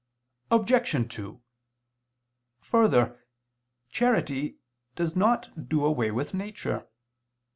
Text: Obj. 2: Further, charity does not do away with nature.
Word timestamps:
Obj. 0.49 1.13
2: 1.15 1.39
Further, 2.59 3.23
charity 3.89 4.57
does 4.95 5.15
not 5.15 5.69
do 5.69 5.85
away 5.85 6.09
with 6.09 6.33
nature. 6.33 6.87